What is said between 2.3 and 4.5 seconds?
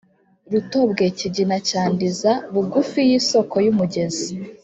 bugufi y'isoko y'umugezi